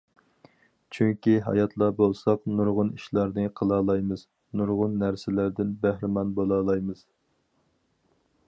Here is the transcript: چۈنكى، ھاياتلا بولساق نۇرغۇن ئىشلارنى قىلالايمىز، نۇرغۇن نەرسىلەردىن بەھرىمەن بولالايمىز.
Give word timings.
چۈنكى، 0.95 1.33
ھاياتلا 1.47 1.89
بولساق 1.99 2.47
نۇرغۇن 2.61 2.89
ئىشلارنى 2.95 3.45
قىلالايمىز، 3.61 4.25
نۇرغۇن 4.63 4.99
نەرسىلەردىن 5.05 5.79
بەھرىمەن 5.85 6.33
بولالايمىز. 6.41 7.09